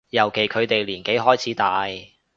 [0.09, 1.87] 尤其佢哋年紀開始大